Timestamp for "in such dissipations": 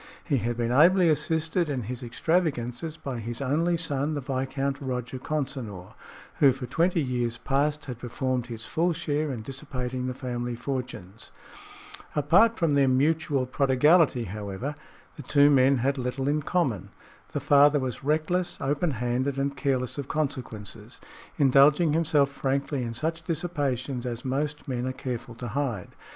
22.81-24.07